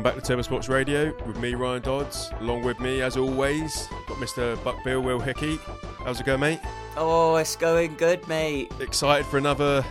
[0.00, 2.30] Welcome back to Turbo Sports Radio with me, Ryan Dodds.
[2.40, 4.56] Along with me, as always, got Mr.
[4.64, 5.58] Buck Bill, Will Hickey.
[6.06, 6.60] How's it going, mate?
[6.96, 8.72] Oh, it's going good, mate.
[8.80, 9.84] Excited for another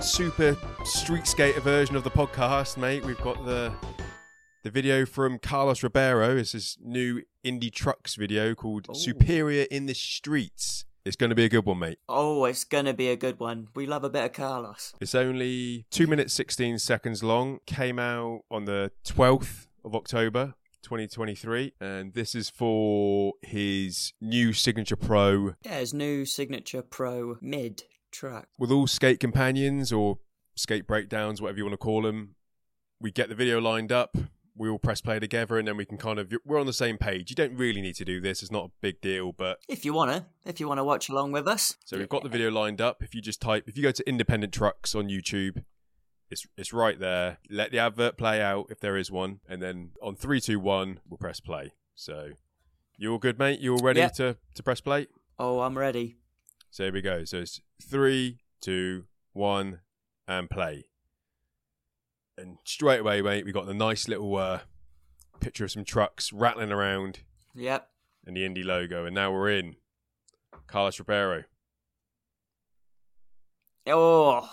[0.00, 3.04] super street skater version of the podcast, mate.
[3.04, 3.72] We've got the
[4.62, 6.36] the video from Carlos Ribeiro.
[6.36, 8.94] It's his new Indy Trucks video called Ooh.
[8.94, 10.84] Superior in the Streets.
[11.06, 12.00] It's going to be a good one, mate.
[12.08, 13.68] Oh, it's gonna be a good one.
[13.76, 14.92] We love a bit of Carlos.
[15.00, 17.60] It's only 2 minutes 16 seconds long.
[17.64, 21.74] Came out on the 12th of October 2023.
[21.80, 28.48] And this is for his new Signature Pro Yeah, his new signature pro mid track.
[28.58, 30.18] with all skate companions or
[30.56, 32.34] skate breakdowns, whatever you want to call them.
[33.00, 34.16] We get the video lined up.
[34.58, 36.96] We all press play together, and then we can kind of we're on the same
[36.98, 37.30] page.
[37.30, 39.32] You don't really need to do this; it's not a big deal.
[39.32, 41.76] But If you wanna, if you wanna watch along with us.
[41.84, 43.02] so we've got the video lined up.
[43.02, 45.64] If you just type, if you go to Independent Trucks on YouTube,
[46.30, 47.38] it's it's right there.
[47.50, 51.00] Let the advert play out if there is one, and then on three, two, one,
[51.08, 51.72] we'll press play.
[51.94, 52.30] So
[52.96, 53.60] you all good, mate?
[53.60, 54.08] You all ready Yeah.
[54.08, 55.06] to to press play?
[55.38, 56.16] Oh, I'm ready.
[56.70, 57.24] So here we go.
[57.24, 59.80] So it's three, two, one,
[60.26, 60.86] and play.
[62.38, 64.60] And straight away, mate, we got the nice little uh,
[65.40, 67.20] picture of some trucks rattling around
[67.54, 67.88] Yep.
[68.26, 69.06] and the Indy logo.
[69.06, 69.76] And now we're in
[70.66, 71.44] Carlos Ribeiro.
[73.86, 74.50] Oh.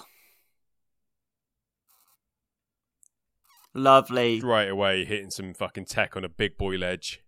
[3.74, 4.40] Lovely.
[4.40, 7.22] Straight away, hitting some fucking tech on a big boy ledge.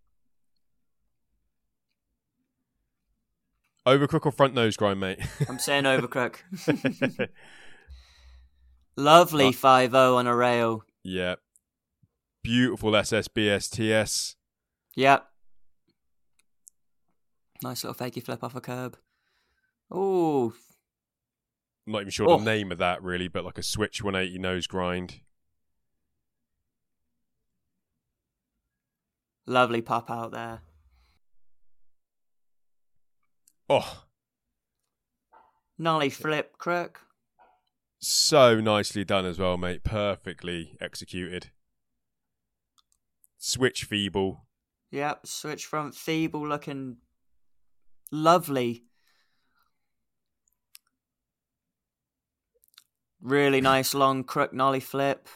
[3.86, 5.20] Overcrook or front nose grind, mate?
[5.50, 6.38] I'm saying overcrook.
[8.98, 10.84] Lovely 5 on a rail.
[11.04, 11.36] yeah.
[12.44, 14.36] Beautiful SSBSTS.
[14.96, 15.26] Yep.
[17.64, 18.98] Nice little fakey flip off a curb.
[19.90, 20.54] Oh,
[21.88, 22.38] I'm not even sure Oh.
[22.38, 25.22] the name of that really, but like a switch 180 nose grind.
[29.48, 30.62] lovely pop out there.
[33.70, 34.04] Oh,
[35.80, 37.02] Nolly flip crook.
[38.08, 39.84] So nicely done as well, mate.
[39.84, 41.52] Perfectly executed.
[43.38, 44.46] Switch feeble.
[44.92, 46.98] Yep, switch front feeble looking
[48.12, 48.84] lovely.
[53.22, 55.28] Really nice long crook nolly flip.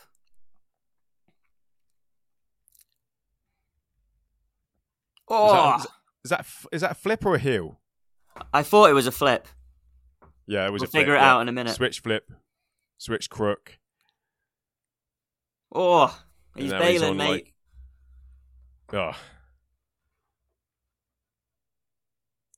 [5.28, 5.90] Oh, Is that,
[6.24, 7.80] is that is that a flip or a heel?
[8.54, 9.48] I thought it was a flip.
[10.48, 11.02] Yeah, it was We'll a flip.
[11.02, 11.34] figure it yeah.
[11.36, 11.74] out in a minute.
[11.76, 12.32] Switch flip,
[13.00, 13.80] switch crook.
[15.74, 16.16] Oh,
[16.56, 17.30] he's bailing, mate.
[17.30, 17.54] like-
[18.92, 19.16] Oh.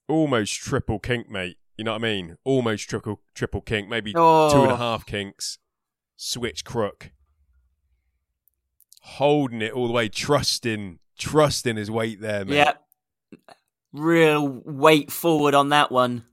[0.08, 1.58] Almost triple kink, mate.
[1.78, 2.38] You know what I mean?
[2.44, 4.76] Almost triple triple kink, maybe two and a oh.
[4.76, 5.58] half kinks.
[6.16, 7.12] Switch crook.
[9.02, 12.56] Holding it all the way, trusting, trusting his weight there, mate.
[12.56, 12.84] Yep.
[13.92, 16.24] Real weight forward on that one.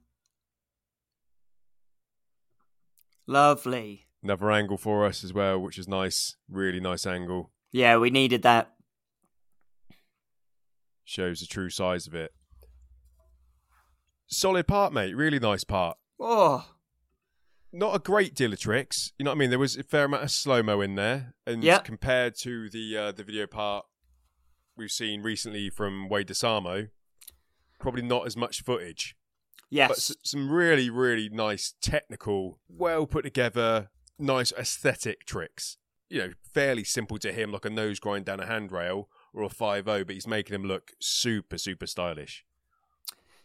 [3.29, 4.07] Lovely.
[4.23, 6.35] Another angle for us as well, which is nice.
[6.49, 7.51] Really nice angle.
[7.71, 8.71] Yeah, we needed that.
[11.03, 12.31] Shows the true size of it.
[14.25, 15.15] Solid part, mate.
[15.15, 15.97] Really nice part.
[16.19, 16.71] Oh,
[17.71, 19.11] Not a great deal of tricks.
[19.19, 19.51] You know what I mean?
[19.51, 21.85] There was a fair amount of slow mo in there, and Yep.
[21.85, 23.85] compared to the uh, the video part
[24.75, 26.89] we've seen recently from Wade Desarmo,
[27.79, 29.15] probably not as much footage.
[29.71, 30.11] But yes.
[30.11, 35.77] s- some really, really nice technical, well put together, nice aesthetic tricks.
[36.09, 39.49] You know, fairly simple to him, like a nose grind down a handrail or a
[39.49, 42.45] 5 but he's making him look super, super stylish.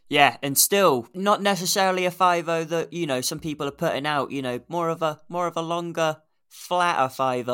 [0.08, 4.30] Yeah, and still not necessarily a 5 that, you know, some people are putting out,
[4.30, 6.18] you know, more of a more of a longer,
[6.48, 7.46] flatter 5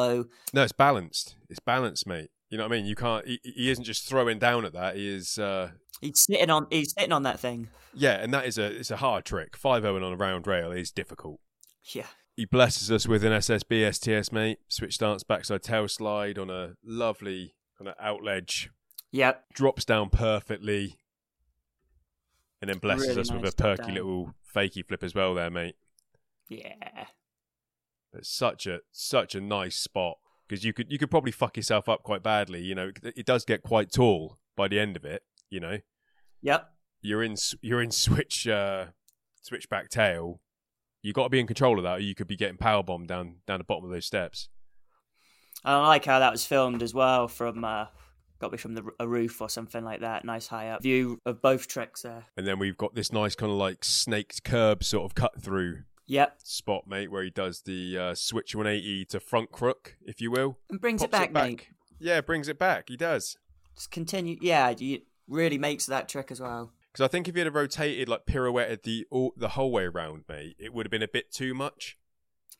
[0.52, 1.36] No, it's balanced.
[1.48, 2.30] It's balanced, mate.
[2.50, 2.86] You know what I mean?
[2.86, 3.26] You can't.
[3.26, 4.96] He, he isn't just throwing down at that.
[4.96, 5.38] He is.
[5.38, 5.70] Uh,
[6.00, 7.68] He's sitting on he's sitting on that thing.
[7.94, 8.64] yeah, and that is a.
[8.66, 9.56] It's a hard trick.
[9.56, 11.40] Five zero on a round rail is difficult.
[11.94, 12.06] Yeah.
[12.36, 14.58] He blesses us with an SSB STS, mate.
[14.68, 18.70] Switch stance backside tail slide on a lovely kind of out ledge.
[19.12, 19.44] Yep.
[19.54, 20.96] Drops down perfectly,
[22.60, 23.94] and then blesses Really us with a perky down.
[23.94, 25.76] little fakey flip as well, there, mate.
[26.48, 26.74] Yeah.
[28.12, 30.16] It's such a such a nice spot
[30.50, 32.60] because you could you could probably fuck yourself up quite badly.
[32.60, 35.22] You know, it, it does get quite tall by the end of it.
[35.48, 35.78] You know,
[36.42, 36.68] Yep.
[37.02, 38.86] you're in you're in switch uh,
[39.40, 40.40] switch back tail.
[41.02, 43.08] You got to be in control of that, or you could be getting power bombed
[43.08, 44.48] down down the bottom of those steps.
[45.64, 47.86] I like how that was filmed as well from uh
[48.40, 50.24] got to be from the a roof or something like that.
[50.24, 52.24] Nice high up view of both tricks there.
[52.36, 55.82] And then we've got this nice kind of like snaked curb sort of cut through
[56.10, 56.38] Yep.
[56.42, 60.58] spot, mate, where he does the uh, switch 180 to front crook, if you will.
[60.68, 61.68] And brings it Pops back, mate.
[62.00, 62.88] Yeah, brings it back.
[62.88, 63.36] He does.
[63.76, 64.36] Just continue.
[64.40, 66.72] Yeah, he really makes that trick as well.
[66.92, 70.24] Because I think if he had rotated like pirouetted the all, the whole way around,
[70.28, 71.96] mate, it would have been a bit too much.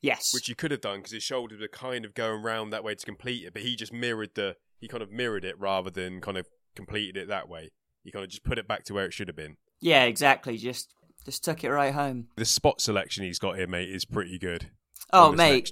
[0.01, 0.33] Yes.
[0.33, 2.95] Which he could have done because his shoulders were kind of going round that way
[2.95, 6.21] to complete it, but he just mirrored the he kind of mirrored it rather than
[6.21, 7.71] kind of completed it that way.
[8.03, 9.57] He kind of just put it back to where it should have been.
[9.81, 10.57] yeah, exactly.
[10.57, 10.95] Just
[11.25, 12.27] just took it right home.
[12.35, 14.67] The spot selection he's got here, mate, is pretty good.
[15.13, 15.71] Oh, mate.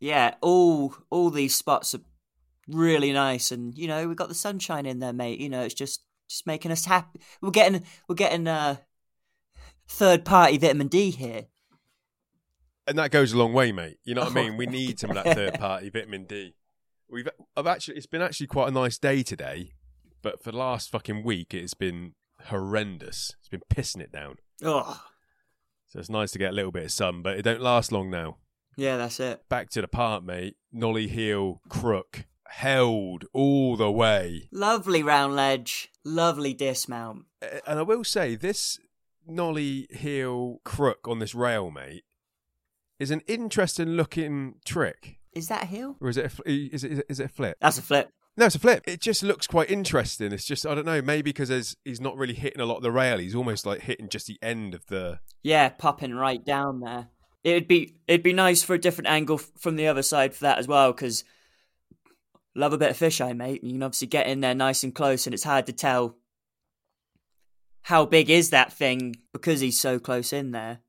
[0.00, 2.00] Yeah, all all these spots are
[2.68, 5.38] really nice, and you know we got the sunshine in there, mate.
[5.40, 7.20] You know it's just just making us happy.
[7.40, 8.76] We're getting we're getting uh
[9.88, 11.46] third party vitamin D here.
[12.88, 13.98] and that goes a long way, mate.
[14.04, 14.56] You know what I mean?
[14.56, 16.54] We need some of that third party vitamin D.
[17.08, 19.72] We've I've actually it's been actually quite a nice day today,
[20.22, 22.12] but for the last fucking week it's been
[22.46, 23.34] horrendous.
[23.40, 24.36] It's been pissing it down.
[24.62, 25.02] Oh,
[25.88, 28.10] So it's nice to get a little bit of sun, but it don't last long
[28.10, 28.38] now.
[28.76, 29.48] yeah, that's it.
[29.48, 30.56] Back to the part, mate.
[30.72, 34.48] Nolly heel crook held all the way.
[34.52, 37.24] Lovely round ledge, lovely dismount.
[37.66, 38.78] And I will say this
[39.26, 42.04] nolly heel crook on this rail, mate,
[42.98, 45.18] is an interesting looking trick.
[45.32, 45.96] Is that a heel?
[46.00, 47.58] Or is it a, fl- is it is it a flip?
[47.60, 48.10] That's a flip.
[48.38, 48.84] No, it's a flip.
[48.86, 50.32] It just looks quite interesting.
[50.32, 52.92] It's just I don't know, maybe because he's not really hitting a lot of the
[52.92, 53.18] rail.
[53.18, 55.20] He's almost like hitting just the end of the.
[55.42, 57.08] Yeah, popping right down there.
[57.44, 60.58] It'd be it'd be nice for a different angle from the other side for that
[60.58, 61.24] as well, because
[62.54, 63.64] love a bit of fisheye, mate.
[63.64, 66.16] You can obviously get in there nice and close, and it's hard to tell
[67.82, 70.80] how big is that thing because he's so close in there.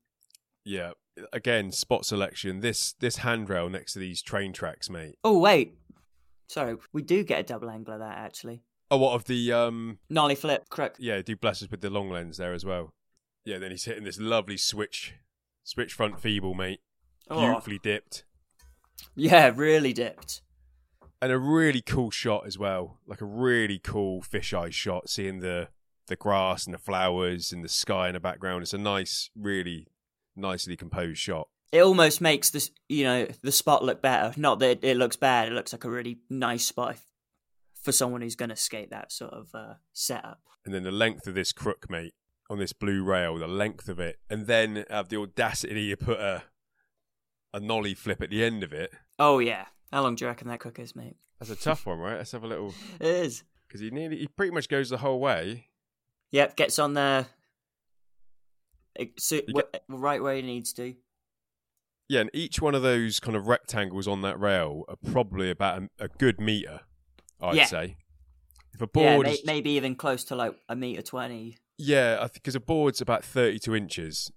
[0.64, 0.92] Yeah,
[1.32, 2.60] again, spot selection.
[2.60, 5.14] This this handrail next to these train tracks, mate.
[5.22, 5.78] Oh wait,
[6.48, 8.62] sorry, we do get a double angle of that actually.
[8.90, 9.98] Oh, what of the um?
[10.10, 10.96] Nolly flip, crook.
[10.98, 12.92] Yeah, do bless us with the long lens there as well.
[13.44, 15.14] Yeah, then he's hitting this lovely switch,
[15.62, 16.80] switch front feeble, mate.
[17.30, 18.24] Oh, Beautifully dipped,
[19.14, 20.40] yeah, really dipped.
[21.20, 22.98] and a really cool shot as well.
[23.06, 25.68] Like a really cool fisheye shot, seeing the
[26.06, 28.62] the grass and the flowers and the sky in the background.
[28.62, 29.88] It's a nice, really
[30.34, 31.48] nicely composed shot.
[31.72, 34.32] It almost makes this, you know, the spot look better.
[34.40, 36.96] Not that it looks bad; it looks like a really nice spot
[37.82, 40.40] for someone who's going to skate that sort of uh, setup.
[40.64, 42.14] and then the length of this crook, mate,
[42.50, 46.18] on this blue rail, the length of it, and then have the audacity to put
[46.18, 46.42] a
[47.54, 48.92] a nollie flip at the end of it.
[49.18, 51.16] Oh yeah, how long do you reckon that cook is, mate?
[51.38, 52.16] That's a tough one, right?
[52.16, 53.44] Let's have a little It is.
[53.66, 55.66] because he nearly, he pretty much goes the whole way.
[56.30, 57.26] Yep, gets on there.
[59.18, 60.94] So, wh- right where he needs to.
[62.08, 65.82] Yeah, and each one of those kind of rectangles on that rail are probably about
[65.82, 66.80] a, a good meter,
[67.40, 67.64] I'd Yeah.
[67.66, 67.96] say.
[68.74, 71.58] If a Yeah, board, may- is, maybe even close to like a meter twenty.
[71.76, 74.30] yeah, I think because a board's about thirty-two inches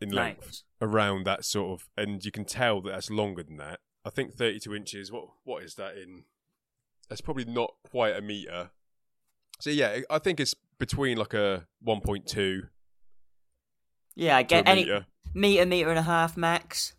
[0.00, 0.46] in length.
[0.46, 0.64] Nice.
[0.82, 3.80] around that sort of, and you can tell that that's longer than that.
[4.02, 5.12] I think 32 inches.
[5.12, 6.24] What what is that in?
[7.08, 8.70] That's probably not quite a meter.
[9.60, 12.68] So yeah, I think it's between like a 1.2
[14.16, 16.94] Yeah, I get any meter, meter, meter and a half max.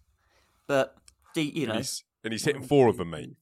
[0.67, 0.95] But
[1.35, 3.35] you and know, he's, and he's hitting four of them, mate.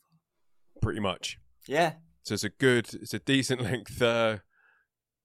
[0.81, 1.37] Pretty much.
[1.67, 1.93] yeah,
[2.23, 4.37] So it's a good, it's a decent length uh,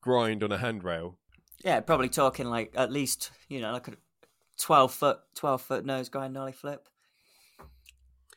[0.00, 1.18] grind on a handrail.
[1.64, 3.92] yeah, probably talking like at least you know like a
[4.58, 6.88] twelve foot, twelve foot nose grind nollie flip.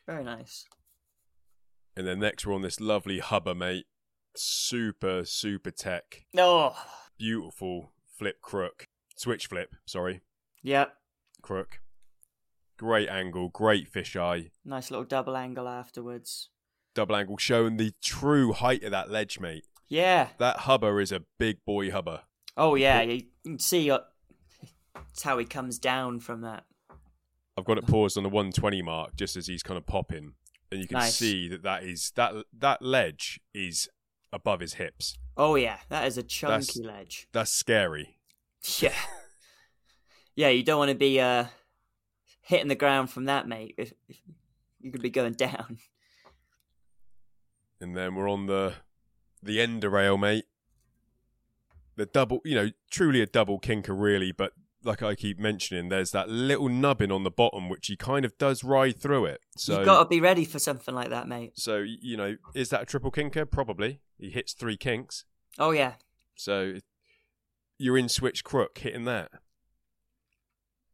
[0.06, 0.66] Very nice.
[1.96, 3.86] And then next we're on this lovely hubber, mate.
[4.36, 6.26] Super, super tech.
[6.38, 6.76] Oh,
[7.18, 8.88] Beautiful flip crook.
[9.16, 10.22] Switch flip, sorry.
[10.62, 10.94] yep.
[11.48, 11.80] Crook.
[12.78, 14.52] Great angle, great fisheye.
[14.66, 16.50] Nice little double angle afterwards.
[16.94, 19.64] Double angle showing the true height of that ledge, mate.
[19.88, 20.28] Yeah.
[20.40, 22.24] That hubber is a big boy hubber.
[22.58, 23.02] Oh yeah.
[23.02, 24.00] You can see uh,
[25.14, 26.66] it's how he comes down from that.
[27.58, 30.34] I've got it paused on the 120 mark just as he's kind of popping,
[30.70, 31.16] and you can Nice.
[31.16, 33.88] see that that is that that ledge is
[34.34, 35.18] above his hips.
[35.38, 37.30] Oh yeah, that is a That's- chunky ledge.
[37.32, 38.18] That's scary.
[38.80, 38.94] Yeah.
[40.38, 41.46] Yeah, you don't want to be uh
[42.42, 43.76] hitting the ground from that, mate.
[43.78, 44.18] If, if
[44.80, 45.80] you could be going down.
[47.82, 48.76] And then we're on the
[49.44, 50.46] the ender rail, mate.
[51.96, 54.32] The double, you know, truly a double kinker, really.
[54.32, 54.54] But
[54.84, 58.38] like I keep mentioning, there's that little nubbin on the bottom which he kind of
[58.38, 59.42] does ride through it.
[59.58, 61.54] So You've got to be ready for something like that, mate.
[61.56, 63.50] So you know, is that a triple kinker?
[63.50, 64.02] Probably.
[64.20, 65.26] He hits three kinks,
[65.60, 65.94] Oh yeah.
[66.36, 66.76] so
[67.80, 69.30] you're in switch crook hitting that,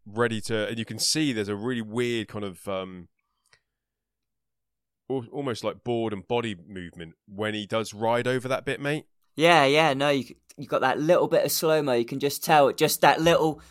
[0.05, 3.07] ready to, and you can see there's a really weird kind of um,
[5.09, 9.05] al- almost like board and body movement when he does ride over that bit, mate.
[9.35, 10.25] Yeah, yeah, no, you
[10.57, 11.93] you got that little bit of slow mo.
[11.93, 13.61] You can just tell it, just that little.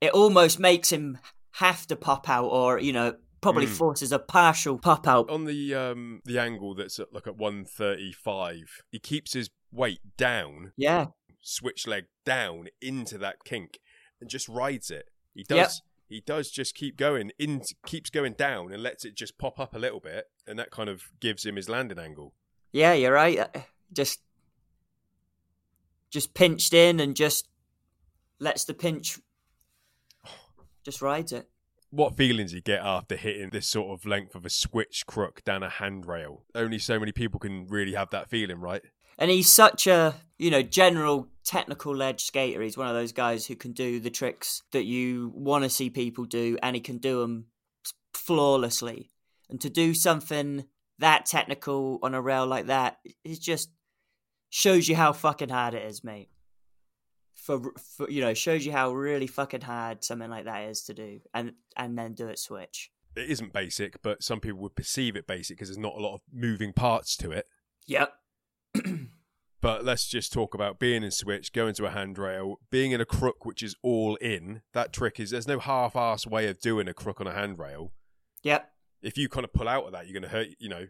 [0.00, 1.18] It almost makes him
[1.52, 3.70] have to pop out, or you know, probably Mm.
[3.76, 5.28] forces a partial pop out.
[5.28, 9.50] On the um the angle that's at like at one thirty five, he keeps his
[9.72, 11.06] weight down, Yeah,
[11.40, 13.78] switch leg down into that kink,
[14.20, 15.08] and just rides it.
[15.34, 15.56] He does.
[15.56, 15.70] Yep.
[16.08, 19.74] He does just keep going in, keeps going down, and lets it just pop up
[19.74, 22.34] a little bit, and that kind of gives him his landing angle.
[22.72, 23.38] yeah, you're right.
[23.38, 23.60] Uh,
[23.92, 24.20] Just,
[26.10, 27.48] just pinched in and just
[28.40, 29.20] lets the pinch,
[30.84, 31.48] just rides it.
[31.92, 35.62] What feelings you get after hitting this sort of length of a switch crook down
[35.64, 36.44] a handrail?
[36.54, 38.82] Only so many people can really have that feeling, right?
[39.18, 42.62] And he's such a, you know, general technical ledge skater.
[42.62, 45.90] He's one of those guys who can do the tricks that you want to see
[45.90, 47.46] people do, and he can do them
[48.14, 49.10] flawlessly.
[49.48, 50.66] And to do something
[51.00, 53.68] that technical on a rail like that, it just
[54.48, 56.28] shows you how fucking hard it is, mate.
[57.34, 57.60] For,
[57.96, 61.20] for you know, shows you how really fucking hard something like that is to do,
[61.34, 62.92] and and then do it switch.
[63.16, 66.14] It isn't basic, but some people would perceive it basic because there's not a lot
[66.14, 67.46] of moving parts to it.
[67.86, 68.12] Yep.
[69.62, 73.04] But let's just talk about being in switch, going to a handrail, being in a
[73.04, 74.62] crook which is all in.
[74.72, 77.92] That trick is there's no half-ass way of doing a crook on a handrail.
[78.42, 78.70] Yep.
[79.02, 80.86] If you kind of pull out of that, you're going to hurt, you know,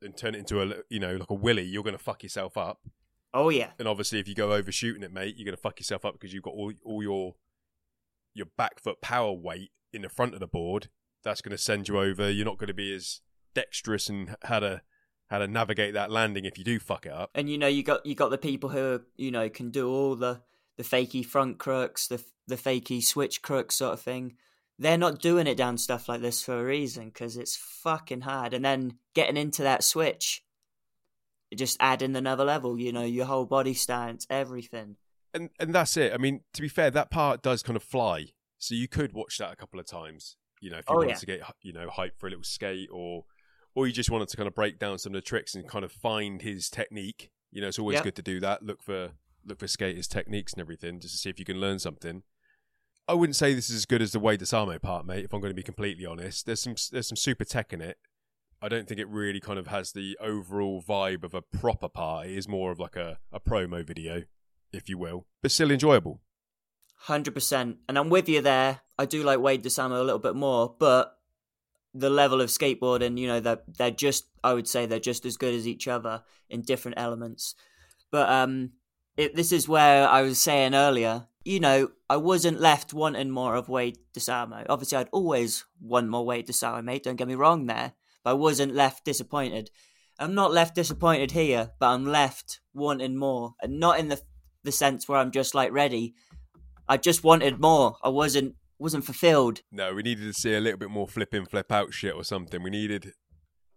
[0.00, 1.62] and turn it into a, you know, like a willy.
[1.62, 2.80] You're going to fuck yourself up.
[3.34, 3.70] Oh yeah.
[3.78, 6.34] And obviously, if you go overshooting it, mate, you're going to fuck yourself up because
[6.34, 7.36] you've got all all your
[8.34, 10.88] your back foot power weight in the front of the board.
[11.24, 12.30] That's going to send you over.
[12.30, 13.20] You're not going to be as
[13.54, 14.82] dexterous and how to
[15.32, 17.30] how to navigate that landing if you do fuck it up.
[17.34, 20.14] and you know you got you got the people who you know can do all
[20.14, 20.40] the
[20.76, 24.36] the fakey front crooks, the the fakey switch crooks sort of thing.
[24.78, 28.52] They're not doing it down stuff like this for a reason because it's fucking hard.
[28.54, 30.42] And then getting into that switch,
[31.54, 32.78] just adding another level.
[32.80, 34.96] You know, your whole body stance, everything.
[35.34, 36.12] And and that's it.
[36.12, 38.26] I mean, to be fair, that part does kind of fly.
[38.58, 40.36] So you could watch that a couple of times.
[40.60, 41.14] You know, if you Oh, wanted yeah.
[41.16, 43.24] to get you know hype for a little skate, or
[43.74, 45.84] or you just wanted to kind of break down some of the tricks and kind
[45.84, 47.30] of find his technique.
[47.50, 48.02] You know, it's always Yeah.
[48.04, 48.62] good to do that.
[48.62, 49.12] Look for
[49.44, 52.22] look for skaters' techniques and everything, just to see if you can learn something.
[53.08, 55.24] I wouldn't say this is as good as the Wade Desarmo part, mate.
[55.24, 57.98] If I'm going to be completely honest, there's some there's some super tech in it.
[58.60, 62.26] I don't think it really kind of has the overall vibe of a proper part.
[62.28, 64.22] It is more of like a, a promo video,
[64.72, 66.20] if you will, but still enjoyable.
[67.06, 68.82] Hundred percent, and I'm with you there.
[68.96, 71.18] I do like Wade Desarmo a little bit more, but
[71.94, 75.36] the level of skateboarding, you know, they're they're just I would say they're just as
[75.36, 77.54] good as each other in different elements.
[78.10, 78.72] But um,
[79.16, 81.26] it, this is where I was saying earlier.
[81.44, 84.64] You know, I wasn't left wanting more of Wade Desarmo.
[84.68, 87.02] Obviously, I'd always want more Wade Desarmo, mate.
[87.02, 89.70] Don't get me wrong there, but I wasn't left disappointed.
[90.18, 94.20] I'm not left disappointed here, but I'm left wanting more, and not in the
[94.62, 96.14] the sense where I'm just like ready.
[96.88, 97.96] I just wanted more.
[98.02, 99.62] I wasn't wasn't fulfilled.
[99.70, 102.24] No, we needed to see a little bit more flip in, flip out shit or
[102.24, 102.62] something.
[102.62, 103.12] We needed,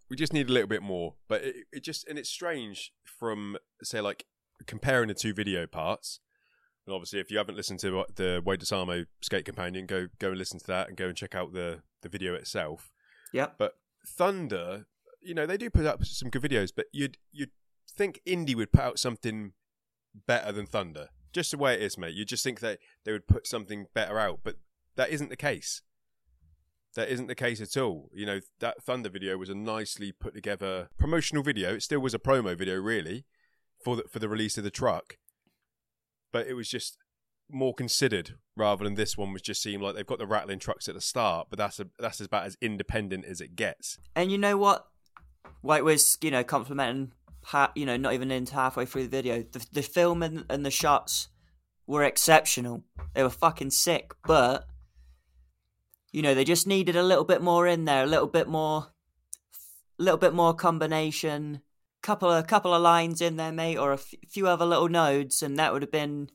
[0.10, 1.16] we just need a little bit more.
[1.28, 4.26] But it, it just, and it's strange from, say, like
[4.66, 6.20] comparing the two video parts.
[6.86, 10.38] And obviously, if you haven't listened to the Wade Desarmo Skate Companion, go go and
[10.38, 12.92] listen to that and go and check out the the video itself.
[13.34, 13.56] Yep.
[13.58, 13.74] But
[14.06, 14.86] Thunder,
[15.20, 17.50] you know, they do put up some good videos, but you'd you'd
[17.90, 19.54] think Indy would put out something
[20.28, 21.10] better than Thunder.
[21.34, 22.14] Just the way it is, mate.
[22.14, 24.58] You just think that they would put something better out, but
[24.96, 25.82] that isn't the case.
[26.96, 28.10] That isn't the case at all.
[28.14, 31.74] You know, that Thunder video was a nicely put together promotional video.
[31.74, 33.26] It still was a promo video, really,
[33.84, 35.18] for the, for the release of the truck.
[36.32, 36.98] But it was just
[37.50, 40.88] more considered rather than this one which just seemed like they've got the rattling trucks
[40.88, 43.98] at the start, but that's a, that's about as independent as it gets.
[44.16, 44.88] And you know what?
[45.62, 47.12] White was, you know, complimenting,
[47.76, 49.44] you know, not even into halfway through the video.
[49.52, 51.28] The, the film and, and the shots
[51.86, 52.84] were exceptional.
[53.14, 54.66] They were fucking sick, but,
[56.16, 58.88] you know, they just needed a little bit more in there, a little bit more,
[60.00, 61.60] a little bit more combination.
[62.02, 64.88] Couple of a couple of lines in there, mate, or a f- few other little
[64.88, 66.30] nodes, and that would have been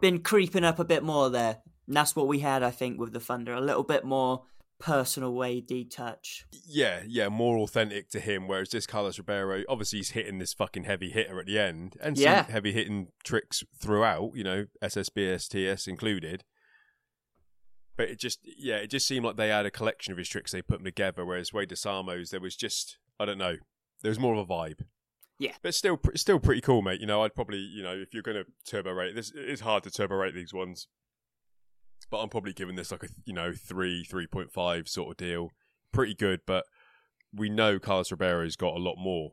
[0.00, 1.58] been creeping up a bit more there.
[1.88, 3.54] And that's what we had, I think, with the Thunder.
[3.54, 4.44] A little bit more
[4.78, 6.46] personal way touch.
[6.68, 8.46] Yeah, yeah, more authentic to him.
[8.46, 12.16] Whereas this Carlos Ribeiro, obviously, he's hitting this fucking heavy hitter at the end, and
[12.16, 12.42] some Yeah.
[12.44, 14.32] heavy hitting tricks throughout.
[14.36, 16.44] You know, SSBSTS included.
[17.96, 20.52] But it just, yeah, it just seemed like they had a collection of his tricks.
[20.52, 21.24] They put them together.
[21.24, 23.56] Whereas Wade Desarmo's, there was just, I don't know,
[24.02, 24.80] there was more of a vibe.
[25.38, 25.52] Yeah.
[25.62, 27.00] but still, still pretty cool, mate.
[27.00, 29.60] You know, I'd probably, you know, if you're going to turbo rate this, it is
[29.60, 30.88] hard to turbo rate these ones.
[32.10, 35.16] But I'm probably giving this like a, you know, three, three point five sort of
[35.16, 35.50] deal.
[35.92, 36.64] Pretty good, but
[37.32, 39.32] we know Carlos Ribeiro's got a lot more.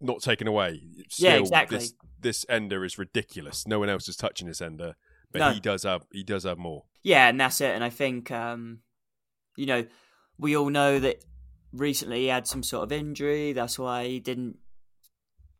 [0.00, 0.82] Not taken away.
[1.16, 1.78] Yeah, exactly.
[1.78, 3.66] This, this ender is ridiculous.
[3.66, 4.94] No one else is touching this ender,
[5.32, 5.50] but No.
[5.52, 6.84] he does have he does have more.
[7.02, 7.74] Yeah, and that's it.
[7.74, 8.80] And I think, um,
[9.56, 9.86] you know,
[10.38, 11.24] we all know that
[11.72, 13.52] recently he had some sort of injury.
[13.52, 14.58] That's why he didn't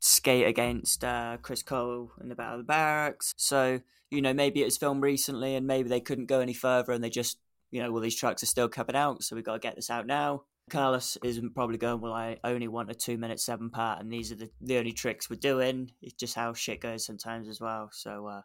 [0.00, 3.32] skate against uh, Chris Cole in the Battle of the Berrics.
[3.36, 6.92] So, you know, maybe it was filmed recently and maybe they couldn't go any further
[6.92, 7.38] and they just,
[7.70, 9.90] you know, well, these trucks are still coming out, so we've got to get this
[9.90, 10.42] out now.
[10.70, 14.30] Carlos isn't probably going, well, I only want a two minute seven part, and these
[14.32, 15.90] are the, the only tricks we're doing.
[16.02, 17.90] It's just how shit goes sometimes as well.
[17.92, 18.42] So, uh,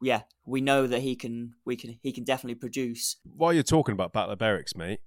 [0.00, 3.16] yeah, we know that he can, we can, he can definitely produce.
[3.24, 5.00] While you're talking about Battle of Berrics, mate,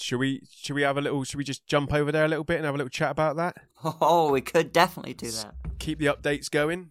[0.00, 1.24] should we should we have a little?
[1.24, 3.36] Should we just jump over there a little bit and have a little chat about
[3.36, 3.56] that?
[4.02, 5.54] Oh, we could definitely do that.
[5.78, 6.90] Keep the updates going.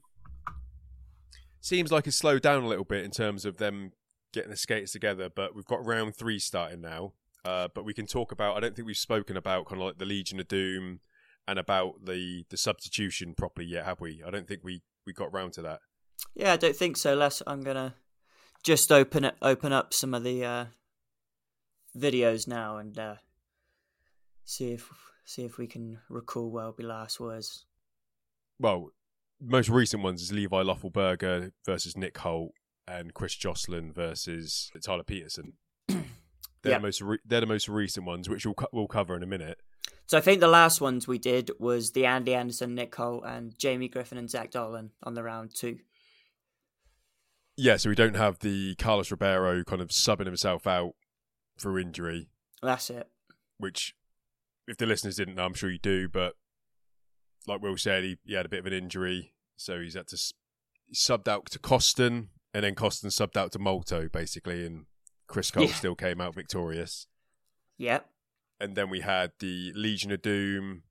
[1.62, 3.92] Seems like it's slowed down a little bit in terms of them
[4.34, 7.14] getting the skates together, but we've got round three starting now.
[7.46, 8.58] Uh, but we can talk about.
[8.58, 11.00] I don't think we've spoken about kind of like the Legion of Doom
[11.48, 14.24] and about the the substitution properly yet, have we?
[14.26, 15.80] I don't think we we got round to that.
[16.36, 17.16] Yeah, I don't think so.
[17.16, 17.96] Les, I'm gonna
[18.64, 20.66] just open it, open up some of the uh,
[21.98, 23.16] videos now and uh,
[24.44, 24.90] see if
[25.26, 27.66] see if we can recall well be last words.
[28.60, 28.90] Well,
[29.42, 32.52] most recent ones is Levi Loffelberger versus Nick Holt
[32.88, 35.54] and Chris Joslin versus Tyler Peterson.
[35.88, 36.04] They're
[36.74, 36.82] Yep.
[36.82, 39.28] the most re- they're the most recent ones, which we'll co- we'll cover in a
[39.28, 39.60] minute.
[40.08, 43.58] So I think the last ones we did was the Andy Anderson, Nick Holt, and
[43.58, 45.78] Jamie Griffin and Zach Dolan on the round two.
[47.62, 50.94] Yeah, so we don't have the Carlos Ribeiro kind of subbing himself out
[51.60, 52.30] through injury,
[52.62, 53.10] That's it.
[53.58, 53.94] which
[54.66, 56.08] if the listeners didn't know, I'm sure you do.
[56.08, 56.36] But
[57.48, 60.18] like Will said, he, he had a bit of an injury, so he's had to
[60.88, 64.86] he subbed out to Koston, and then Koston subbed out to Malto, basically, and
[65.28, 65.74] Chris Cole Yeah.
[65.74, 67.08] still came out victorious.
[67.78, 68.10] Yep.
[68.62, 70.84] And then we had the Legion of Doom.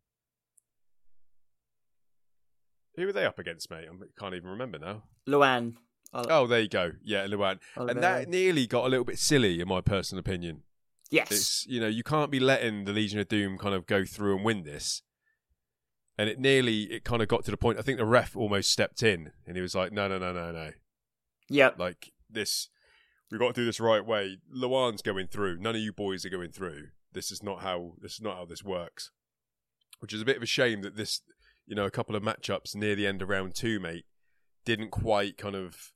[2.97, 3.87] Who were they up against, mate?
[3.91, 5.05] I can't even remember now.
[5.27, 5.79] Luan.
[6.13, 6.93] Ol- Oh, there you go.
[7.03, 7.61] Yeah, Luan.
[7.77, 8.01] And Oliveira.
[8.01, 10.63] that nearly got a little bit silly, in my personal opinion.
[11.11, 11.31] yes.
[11.31, 14.37] It's you know you can't be letting the Legion of Doom kind of go through
[14.37, 15.03] and win this.
[16.17, 17.79] And it nearly it kind of got to the point.
[17.79, 20.51] I think the ref almost stepped in and he was like, "No, no, no, no,
[20.51, 20.71] no!
[21.49, 21.79] Yep.
[21.79, 22.69] Like this,
[23.31, 24.39] we've got to do this right way.
[24.51, 25.59] Luan's going through.
[25.59, 26.89] None of you boys are going through.
[27.13, 29.11] This is not how this is not how this works."
[30.01, 31.23] Which is a bit of a shame that this,
[31.67, 34.05] you know, a couple of matchups near the end of round two, mate,
[34.65, 35.93] didn't quite kind of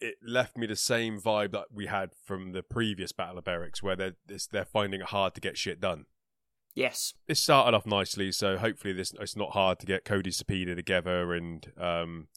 [0.00, 3.82] it left me the same vibe that we had from the previous Battle of Berrics,
[3.82, 6.06] where they're this, they're finding it hard to get shit done.
[6.74, 7.14] Yes.
[7.26, 11.32] It started off nicely, so hopefully this it's not hard to get Cody Cepeda together
[11.32, 12.28] and um,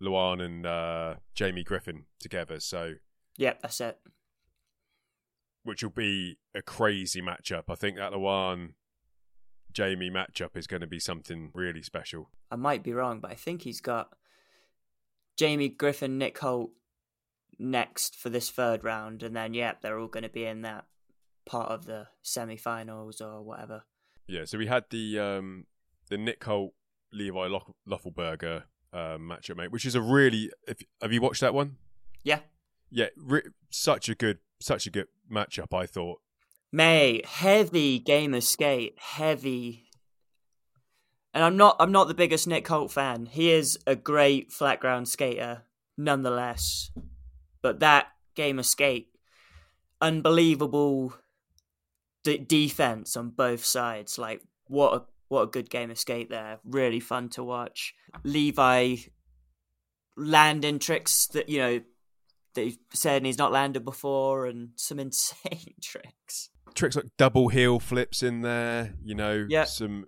[0.00, 2.60] Luan and uh, Jamie Griffin together.
[2.60, 2.94] So
[3.38, 3.62] Yep.
[3.62, 3.98] That's it.
[5.64, 7.64] which will be a crazy matchup.
[7.68, 8.74] I think that Luan
[9.72, 12.30] Jamie matchup is going to be something really special.
[12.50, 14.14] I might be wrong, but I think he's got
[15.36, 16.70] Jamie Griffin, Nick Holt
[17.58, 20.84] next for this third round, and then yep, they're all going to be in that
[21.46, 23.84] part of the semi-finals or whatever.
[24.26, 25.66] Yeah, so we had the um,
[26.08, 26.74] the Nick Holt
[27.12, 30.50] Levi Loff- Loffelberger um, matchup, mate, which is a really.
[30.66, 31.76] If, have you watched that one?
[32.22, 32.40] Yeah,
[32.90, 35.76] Yeah, re- such a good, such a good matchup.
[35.76, 36.20] I thought.
[36.70, 39.84] May heavy game of skate, heavy.
[41.32, 43.26] And I'm not I'm not the biggest Nick Holt fan.
[43.26, 45.62] He is a great flat ground skater,
[45.96, 46.90] nonetheless.
[47.62, 49.08] But that game of skate,
[50.00, 51.14] unbelievable
[52.24, 54.18] d- defense on both sides.
[54.18, 56.58] Like what a what a good game of skate there.
[56.64, 57.94] Really fun to watch.
[58.24, 58.96] Levi
[60.16, 61.80] landing tricks that you know
[62.54, 66.50] that he said he's not landed before, and some insane tricks.
[66.74, 69.64] Tricks like double heel flips in there, you know, Yeah.
[69.64, 70.06] some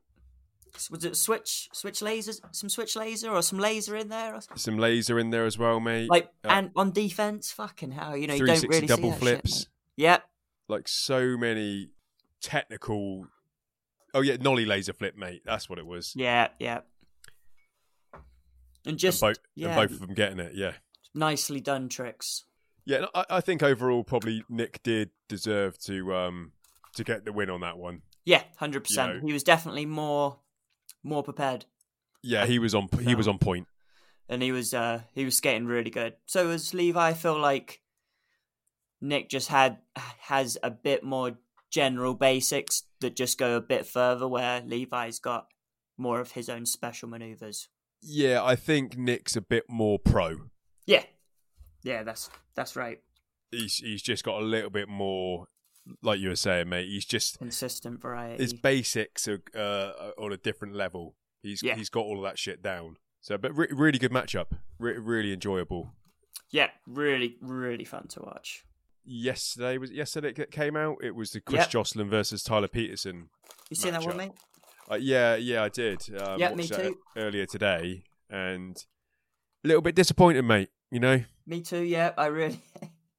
[0.90, 4.56] was it switch switch lasers some switch laser or some laser in there or something?
[4.58, 6.08] some laser in there as well, mate.
[6.10, 9.58] like Uh, and on defense fucking hell you know you don't really double see flips.
[9.60, 10.24] shit, yep
[10.68, 11.90] like so many
[12.42, 13.26] technical.
[14.14, 15.42] Oh yeah, nollie laser flip, mate.
[15.44, 16.12] That's what it was.
[16.16, 16.80] yeah yeah
[18.86, 20.52] and just and, both, yeah and both of them getting it.
[20.54, 20.72] Yeah.
[21.14, 22.44] nicely done tricks
[22.86, 26.52] Yeah, I, I think overall probably Nick did deserve to um
[26.96, 28.02] to get the win on that one.
[28.24, 30.38] yeah 100% You know- he was definitely more
[31.02, 31.64] more prepared.
[32.22, 33.66] Yeah, he was on he was on point.
[34.28, 36.14] and he was uh he was skating really good.
[36.26, 37.80] So was levi I feel like
[39.00, 39.78] nick just had
[40.20, 41.38] has a bit more
[41.70, 45.46] general basics that just go a bit further where levi's got
[45.96, 47.68] more of his own special maneuvers.
[48.02, 50.36] Yeah, I think Nick's a bit more pro.
[50.86, 51.04] yeah.
[51.82, 53.00] Yeah that's that's right.
[53.50, 55.46] He's he's just got a little bit more,
[56.02, 56.88] like you were saying, mate.
[56.88, 61.16] He's just consistent variety his basics are uh, on a different level.
[61.42, 61.74] He's Yeah.
[61.76, 62.96] he's got all of that shit down.
[63.20, 64.46] So, but re- really good matchup.
[64.78, 65.92] Re- really enjoyable.
[66.50, 68.64] yeah really really fun to watch
[69.04, 69.78] yesterday.
[69.78, 70.98] Was yesterday it came out?
[71.02, 71.70] It was the Chris Yep.
[71.70, 73.28] Joslin versus Tyler Peterson.
[73.70, 74.32] You seen that one, mate?
[74.90, 76.02] Uh, yeah, yeah, I did.
[76.20, 76.98] Um, Yeah, me too.
[77.16, 78.76] Earlier today, and
[79.64, 80.70] a little bit disappointed, mate.
[80.90, 81.82] You know, Me too.
[81.82, 82.60] Yeah, I really,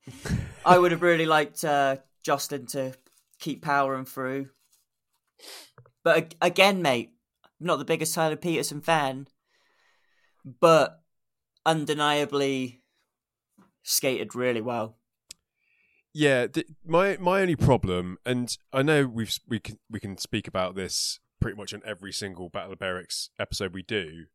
[0.66, 2.94] I would have really liked uh, Joslin to
[3.40, 4.50] keep powering through.
[6.04, 7.12] But again, mate,
[7.44, 9.28] I'm not the biggest Tyler Peterson fan,
[10.60, 11.02] but
[11.66, 12.82] undeniably
[13.84, 14.98] skated really well.
[16.14, 20.48] Yeah, th- my my only problem, and I know we've we can we can speak
[20.48, 24.26] about this pretty much on every single Battle of Berrics episode we do,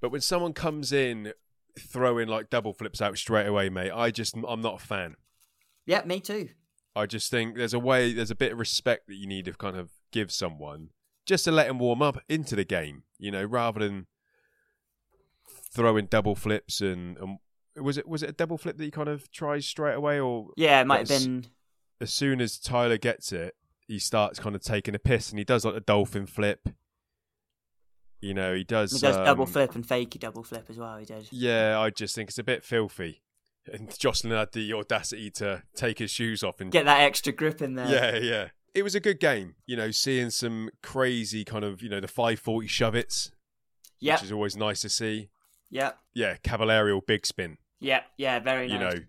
[0.00, 1.32] but when someone comes in
[1.78, 5.16] throwing like double flips out straight away, mate, I just I'm not a fan.
[5.86, 6.50] Yeah, me too.
[6.96, 9.52] I just think there's a way, there's a bit of respect that you need to
[9.52, 10.90] kind of give someone
[11.26, 14.06] just to let them warm up into the game, you know, rather than
[15.72, 17.38] throwing double flips and, and
[17.76, 20.48] was it was it a double flip that he kind of tries straight away, or
[20.56, 21.46] Yeah, it might have been.
[22.00, 23.54] as soon as Tyler gets it,
[23.86, 26.68] he starts kind of taking a piss and he does like a dolphin flip.
[28.20, 28.92] You know, he does.
[28.92, 30.96] He does double um, flip and fakey double flip as well.
[30.96, 31.28] He did.
[31.30, 33.22] Yeah, I just think it's a bit filthy.
[33.72, 37.60] And Joslin had the audacity to take his shoes off and Get that extra grip
[37.62, 37.88] in there.
[37.88, 38.48] Yeah, yeah.
[38.74, 39.54] It was a good game.
[39.66, 43.32] You know, seeing some crazy kind of, you know, the 540 shove its,
[44.00, 44.18] Yep.
[44.20, 45.30] which is always nice to see.
[45.70, 45.98] Yep.
[46.14, 47.58] Yeah, Caballerial big spin.
[47.80, 48.04] Yep.
[48.16, 48.38] Yeah.
[48.40, 48.72] Very nice.
[48.72, 49.04] You know,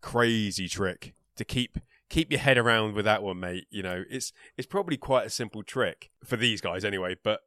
[0.00, 3.66] crazy trick to keep keep your head around with that one, mate.
[3.70, 7.40] You know, it's it's probably quite a simple trick for these guys anyway, but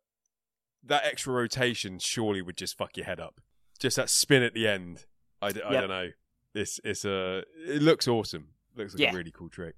[0.84, 3.42] that extra rotation surely would just fuck your head up.
[3.80, 5.06] Just that spin at the end.
[5.42, 5.82] I, d- I Yep.
[5.82, 6.10] don't know.
[6.56, 8.48] It's it's a it looks awesome.
[8.76, 9.12] Looks like Yeah.
[9.12, 9.76] a really cool trick.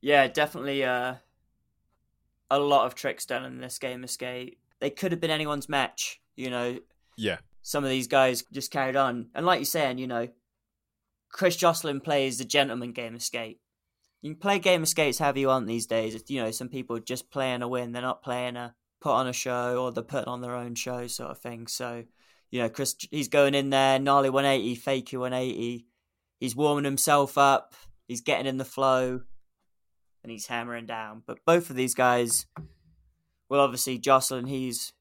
[0.00, 1.14] Yeah, definitely uh,
[2.50, 4.58] a lot of tricks done in this game of skate.
[4.80, 6.78] They could have been anyone's match, you know.
[7.16, 7.38] Yeah.
[7.62, 9.28] Some of these guys just carried on.
[9.34, 10.28] And like you're saying, you know,
[11.30, 13.60] Chris Joslin plays the gentleman game of skate.
[14.22, 16.14] You can play game of skates however you want these days.
[16.14, 17.92] It's, you know, some people just playing a win.
[17.92, 21.06] They're not playing a put on a show or they're putting on their own show
[21.06, 21.66] sort of thing.
[21.68, 22.04] So,
[22.52, 25.86] you know, Chris, he's going in there, gnarly 180, fakey 180.
[26.38, 27.74] He's warming himself up.
[28.06, 29.22] He's getting in the flow
[30.22, 31.22] and he's hammering down.
[31.26, 32.46] But both of these guys,
[33.48, 34.92] well, obviously Joslin, he's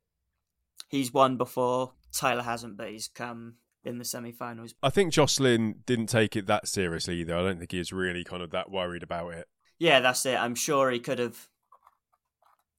[0.88, 1.92] he's won before.
[2.14, 4.74] Tyler hasn't, but he's come in the semi-finals.
[4.82, 7.36] I think Joslin didn't take it that seriously either.
[7.36, 9.48] I don't think he was really kind of that worried about it.
[9.78, 10.40] Yeah, that's it.
[10.40, 11.50] I'm sure he could have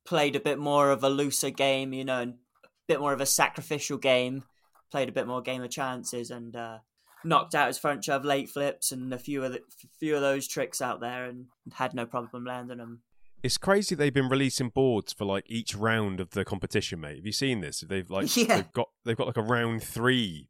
[0.07, 3.21] played a bit more of a looser game, you know, and a bit more of
[3.21, 4.45] a sacrificial game.
[4.92, 6.78] Played a bit more game of chances and uh,
[7.24, 9.61] knocked out his front shove late flips and a few of the,
[9.98, 13.00] few of those tricks out there, and had no problem landing them.
[13.42, 17.16] It's crazy they've been releasing boards for like each round of the competition, mate.
[17.16, 17.81] Have you seen this?
[17.81, 18.57] They've like Yeah.
[18.57, 20.48] they've got they've got like a round three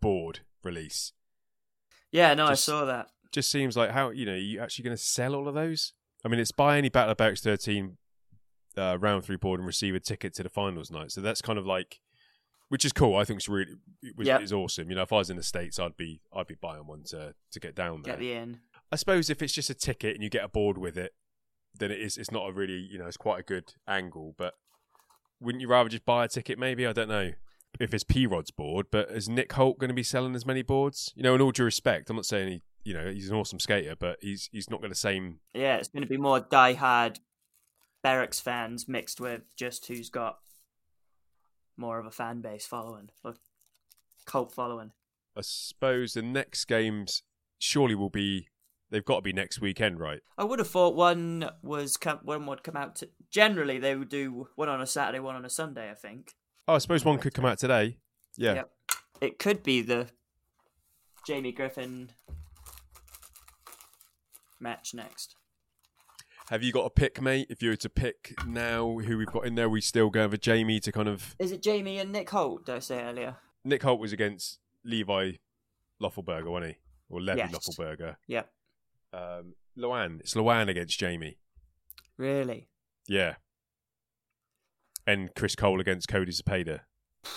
[0.00, 1.12] board release.
[2.12, 3.06] Yeah, no, Just- I saw that.
[3.30, 5.92] Just seems like how you know you actually going to sell all of those.
[6.24, 7.98] I mean, it's buy any Battle of Berrics thirteen
[8.76, 11.12] uh, round three board and receive a ticket to the finals night.
[11.12, 12.00] So that's kind of like,
[12.68, 13.16] which is cool.
[13.16, 14.42] I think it's really it was, Yep.
[14.42, 14.90] is awesome.
[14.90, 17.34] You know, if I was in the states, I'd be I'd be buying one to
[17.52, 18.14] to get down there.
[18.14, 18.60] Get the in.
[18.90, 21.12] I suppose if it's just a ticket and you get a board with it,
[21.78, 22.16] then it is.
[22.16, 24.34] It's not a really, you know, it's quite a good angle.
[24.38, 24.54] But
[25.40, 26.58] wouldn't you rather just buy a ticket?
[26.58, 27.32] Maybe I don't know
[27.78, 28.86] if it's P Rod's board.
[28.90, 31.12] But is Nick Holt going to be selling as many boards?
[31.16, 33.60] You know, in all due respect, I'm not saying he, you know, he's an awesome
[33.60, 35.40] skater, but he's he's not got the same.
[35.54, 37.20] Yeah, it's going to be more die-hard
[38.04, 40.38] Berrics fans mixed with just who's got
[41.78, 43.34] more of a fan base following, a
[44.26, 44.92] cult following.
[45.36, 47.22] I suppose the next games
[47.58, 48.48] surely will be.
[48.90, 50.20] They've got to be next weekend, right?
[50.38, 52.96] I would have thought one was one would come out.
[52.96, 55.90] To, generally, they would do one on a Saturday, one on a Sunday.
[55.90, 56.34] I think.
[56.66, 57.98] Oh, I suppose one could come out today.
[58.36, 58.54] Yeah.
[58.54, 58.70] Yep.
[59.20, 60.08] It could be the
[61.26, 62.10] Jamie Griffin
[64.60, 65.34] match next.
[66.50, 67.46] Have you got a pick, mate?
[67.50, 70.38] If you were to pick now, who we've got in there, we still go for
[70.38, 72.64] Jamie to kind of Is it Jamie and Nick Holt?
[72.64, 73.36] Did I say earlier?
[73.64, 75.32] Nick Holt was against Levi
[76.02, 76.78] Loffelberger, wasn't he?
[77.10, 77.52] Or Levi Yes.
[77.54, 78.16] Loffelberger.
[78.28, 78.50] Yep.
[79.12, 80.20] Um, Luan.
[80.20, 81.36] It's Luan against Jamie.
[82.16, 82.68] Really?
[83.06, 83.34] Yeah.
[85.06, 86.80] And Chris Cole against Cody Cepeda.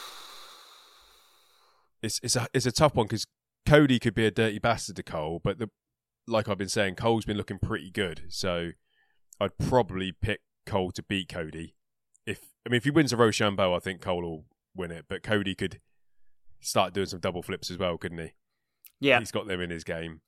[2.04, 3.28] It's it's a it's a tough one because
[3.68, 5.70] Cody could be a dirty bastard to Cole, but the
[6.26, 8.24] like I've been saying, Cole's been looking pretty good.
[8.28, 8.72] So
[9.42, 11.76] I'd probably pick Cole to beat Cody.
[12.28, 15.06] If I mean if he wins a Rochambeau, I think Cole will win it.
[15.10, 15.82] But Cody could
[16.60, 18.34] start doing some double flips as well, couldn't he?
[19.00, 19.18] Yeah.
[19.18, 20.22] He's got them in his game.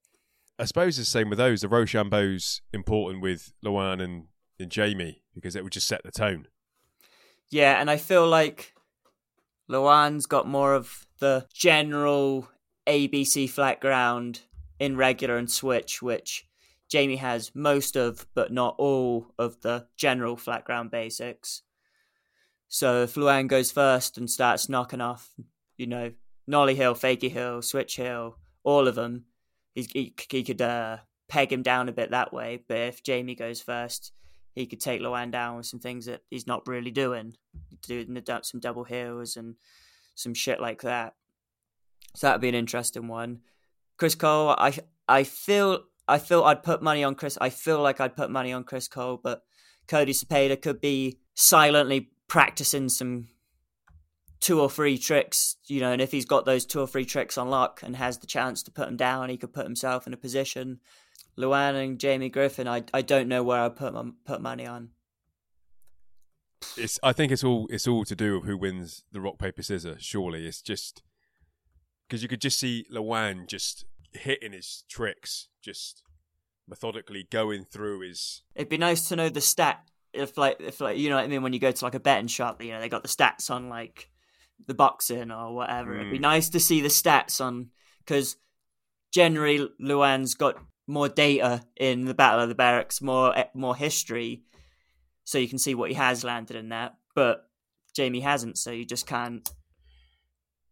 [0.58, 1.62] I suppose the same with those.
[1.62, 4.26] The Rochambeau's important with Luan and,
[4.60, 6.48] and Jamie because it would just set the tone.
[7.50, 8.74] Yeah, and I feel like
[9.68, 12.50] Luan's got more of the general
[12.88, 14.42] ABC flat ground
[14.80, 16.48] in regular and switch, which
[16.94, 21.64] Jamie has most of, but not all of the general flat ground basics.
[22.68, 25.28] So if Luan goes first and starts knocking off,
[25.76, 26.12] you know,
[26.46, 29.26] Nolly Hill, Fakie Hill, Switch Hill, all of them,
[29.74, 32.64] he, he, he could uh, peg him down a bit that way.
[32.68, 34.12] But if Jamie goes first,
[34.54, 37.34] he could take Luan down with some things that he's not really doing,
[37.82, 39.56] doing some double hills and
[40.14, 41.16] some shit like that.
[42.16, 43.40] So that'd be an interesting one.
[43.98, 44.78] Chris Cole, I
[45.08, 47.38] I feel I feel I'd put money on Chris.
[47.40, 49.44] I feel like I'd put money on Chris Cole, but
[49.88, 53.28] Cody Cepeda could be silently practicing some
[54.44, 57.38] two or three tricks, you know, and if he's got those two or three tricks
[57.38, 60.14] on lock and has the chance to put him down, he could put himself in
[60.14, 60.80] a position.
[61.38, 64.90] Luan and Jamie Griffin, I I don't know where I put my, put money on.
[66.78, 69.64] It's I think it's all it's all to do with who wins the rock paper
[69.64, 70.04] scissors.
[70.04, 71.04] Surely it's just
[72.08, 76.04] because you could just see Luan just hitting his tricks, just
[76.68, 78.42] methodically going through his.
[78.56, 81.28] It'd be nice to know the stat if like if like you know what I
[81.28, 83.50] mean when you go to like a betting shop, you know they got the stats
[83.50, 84.10] on like
[84.66, 85.94] the boxing or whatever.
[85.94, 86.00] Mm.
[86.00, 86.22] It'd be mm.
[86.22, 88.38] nice to see the stats on because
[89.12, 94.44] generally Luan's got more data in the Battle of the Berrics, more eh, more history,
[95.24, 96.96] so you can see what he has landed in that.
[97.16, 97.50] But
[97.94, 99.50] Jamie hasn't, so you just can't.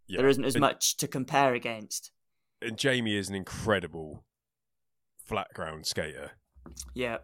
[0.08, 0.18] Yeah.
[0.18, 2.12] There isn't as much to compare against.
[2.62, 4.24] And Jamie is an incredible
[5.26, 6.32] flat ground skater.
[6.94, 7.18] Yeah.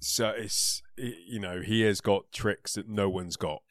[0.00, 3.62] So it's you know he has got tricks that no one's got.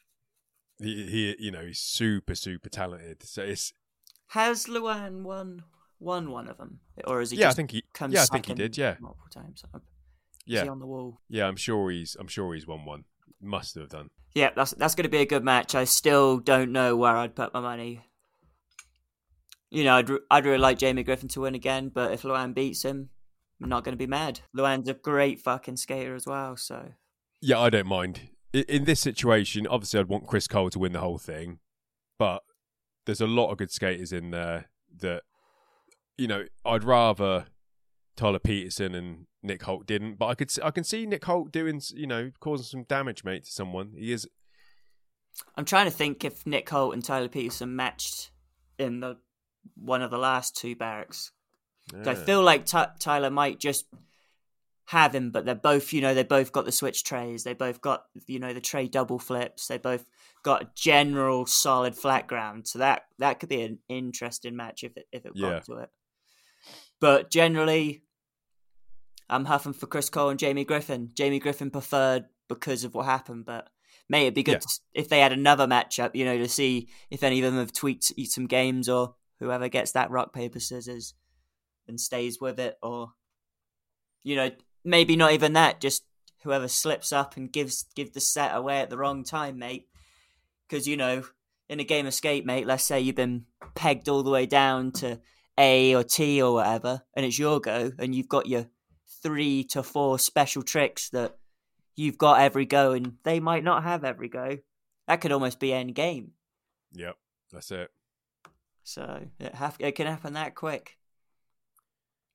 [0.78, 3.22] He, he you know he's super super talented.
[3.22, 3.72] So it's
[4.28, 5.62] has Luan won
[6.00, 7.38] won one of them, or is he?
[7.38, 7.84] Yeah, I think he.
[8.08, 8.76] yeah, I think he did.
[8.76, 9.62] Yeah, multiple times.
[9.64, 9.80] Is
[10.46, 11.20] yeah, on the wall.
[11.28, 12.16] Yeah, I'm sure he's.
[12.18, 13.04] I'm sure he's won one.
[13.40, 14.10] Must have done.
[14.34, 15.74] Yeah, that's that's going to be a good match.
[15.74, 18.02] I still don't know where I'd put my money.
[19.74, 22.84] You know, I'd I'd really like Jamie Griffin to win again, but if Luan beats
[22.84, 23.10] him,
[23.60, 24.40] I'm not going to be mad.
[24.52, 26.92] Luan's a great fucking skater as well, so.
[27.40, 28.28] Yeah, I don't mind.
[28.52, 31.58] In this situation, obviously, I'd want Chris Cole to win the whole thing,
[32.20, 32.42] but
[33.04, 35.22] there's a lot of good skaters in there that,
[36.16, 37.46] you know, I'd rather
[38.16, 41.82] Tyler Peterson and Nick Holt didn't, but I could I can see Nick Holt doing,
[41.94, 43.94] you know, causing some damage, mate, to someone.
[43.96, 44.28] He is.
[45.56, 48.30] I'm trying to think if Nick Holt and Tyler Peterson matched
[48.78, 49.16] in the
[49.74, 51.30] one of the last two Berrics
[51.92, 52.10] yeah.
[52.10, 53.86] I feel like T- Tyler might just
[54.86, 57.44] have him, but they're both, you know, they both got the switch trays.
[57.44, 59.66] They both got, you know, the tray double flips.
[59.66, 60.04] They both
[60.42, 62.66] got a general solid flat ground.
[62.66, 65.50] So that that could be an interesting match if it if it yeah.
[65.50, 65.90] got to it.
[67.00, 68.02] But generally,
[69.28, 71.10] I'm huffing for Chris Cole and Jamie Griffin.
[71.14, 73.68] Jamie Griffin preferred because of what happened, but
[74.08, 74.58] may it'd be good yeah.
[74.58, 77.72] to, if they had another matchup, you know, to see if any of them have
[77.72, 81.14] tweaked some games or whoever gets that rock paper scissors
[81.88, 83.12] and stays with it, or
[84.22, 84.50] you know,
[84.84, 85.80] maybe not even that.
[85.80, 86.04] Just
[86.42, 89.88] whoever slips up and gives give the set away at the wrong time, mate.
[90.68, 91.24] Because you know,
[91.68, 94.92] in a game of skate, mate, let's say you've been pegged all the way down
[94.92, 95.20] to
[95.58, 98.66] A or T or whatever, and it's your go, and you've got your
[99.22, 101.36] three to four special tricks that
[101.96, 104.58] you've got every go, and they might not have every go.
[105.06, 106.32] That could almost be end game.
[106.92, 107.16] Yep,
[107.52, 107.90] that's it.
[108.84, 110.98] So it have it can happen that quick.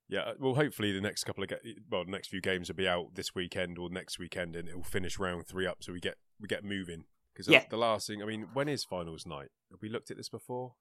[0.08, 2.74] Yeah, uh, well, hopefully the next couple of ga- well, the next few games will
[2.74, 5.92] be out this weekend or next weekend, and it will finish round three up, so
[5.92, 7.04] we get we get moving.
[7.32, 7.62] Because yeah.
[7.70, 9.50] the last thing, I mean, when is finals night?
[9.70, 10.74] Have we looked at this before?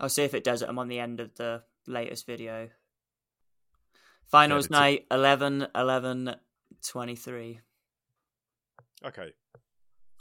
[0.00, 0.68] I'll see if it does it.
[0.68, 2.68] I'm on the end of the latest video.
[4.26, 6.34] Finals yeah, night 11 11
[6.84, 7.60] 23.
[9.04, 9.32] Okay.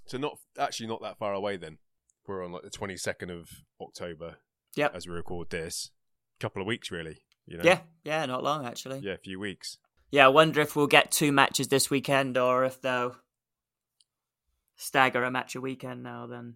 [0.05, 1.79] So not actually not that far away then.
[2.27, 3.49] We're on like the 22nd of
[3.81, 4.37] October.
[4.77, 4.95] Yep.
[4.95, 5.91] As we record this.
[6.39, 7.23] A couple of weeks really.
[7.45, 7.63] You know?
[7.63, 8.99] Yeah, yeah, not long actually.
[8.99, 9.77] Yeah, a few weeks.
[10.11, 13.15] Yeah, I wonder if we'll get two matches this weekend or if they'll
[14.75, 16.27] stagger a match a weekend now.
[16.27, 16.55] Then.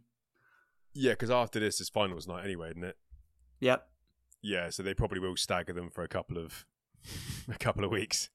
[0.93, 2.97] Yeah, because after this is finals night anyway, isn't it?
[3.59, 3.87] Yep.
[4.41, 6.65] Yeah, so they probably will stagger them for a couple of
[7.49, 8.29] a couple of weeks,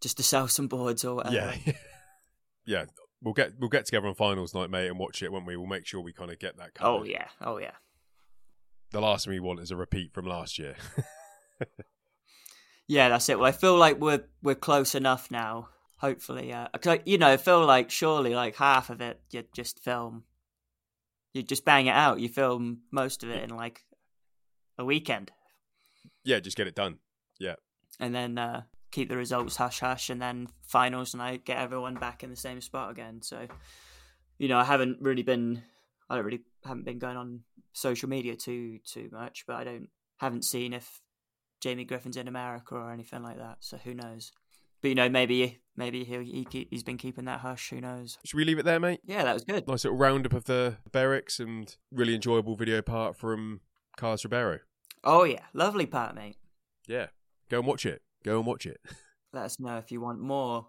[0.00, 1.54] just to sell some boards or whatever.
[1.66, 1.72] Yeah,
[2.64, 2.84] yeah.
[3.22, 5.56] We'll get we'll get together on finals night, mate, and watch it, won't we?
[5.56, 6.74] We'll make sure we kind of get that.
[6.74, 6.90] Covered.
[6.90, 7.72] Oh yeah, oh yeah.
[8.96, 10.74] The last thing we want is a repeat from last year.
[12.88, 13.38] yeah, that's it.
[13.38, 15.68] Well, I feel like we're we're close enough now.
[15.98, 16.68] Hopefully, yeah.
[17.04, 20.24] You know, I feel like surely like half of it you just film.
[21.34, 22.20] You just bang it out.
[22.20, 23.84] You film most of it in like
[24.78, 25.30] a weekend.
[26.24, 26.96] Yeah, just get it done.
[27.38, 27.56] Yeah.
[28.00, 32.24] And then uh, keep the results hush hush, and then finals night get everyone back
[32.24, 33.20] in the same spot again.
[33.20, 33.46] So,
[34.38, 35.64] you know, I haven't really been,
[36.08, 37.40] I don't really haven't been going on
[37.72, 39.88] social media too too much, but I don't
[40.18, 41.00] haven't seen if
[41.60, 43.58] Jamie Griffin's in America or anything like that.
[43.60, 44.32] So who knows?
[44.82, 47.70] But you know, maybe maybe he he keep, he's been keeping that hush.
[47.70, 48.18] Who knows?
[48.24, 49.00] Should we leave it there, mate?
[49.04, 49.66] Yeah, that was good.
[49.66, 53.60] Nice little roundup of the Berrics and really enjoyable video part from
[53.96, 54.60] Carlos Ribeiro.
[55.02, 56.36] Oh yeah, lovely part, mate.
[56.86, 57.06] Yeah,
[57.48, 58.02] go and watch it.
[58.24, 58.80] Go and watch it.
[59.32, 60.66] Let us know if you want more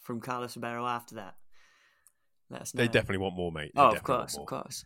[0.00, 1.34] from Carlos Ribeiro after that.
[2.50, 2.82] Let us know.
[2.82, 3.70] They definitely want more, mate.
[3.74, 4.84] They Oh, of course, of course.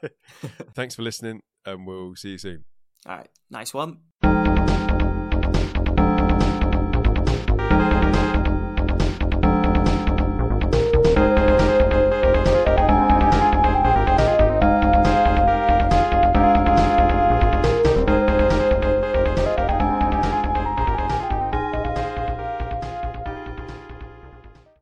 [0.74, 2.64] Thanks for listening, and we'll see you soon.
[3.06, 3.98] All right, nice one.